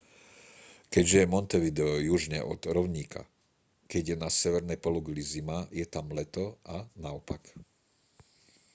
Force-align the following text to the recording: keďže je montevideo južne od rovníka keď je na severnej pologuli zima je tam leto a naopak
keďže 0.93 1.17
je 1.21 1.31
montevideo 1.35 1.95
južne 2.11 2.39
od 2.51 2.57
rovníka 2.77 3.21
keď 3.91 4.03
je 4.09 4.17
na 4.23 4.29
severnej 4.41 4.77
pologuli 4.85 5.21
zima 5.33 5.57
je 5.79 5.85
tam 5.93 6.05
leto 6.17 6.45
a 6.73 6.89
naopak 7.03 7.41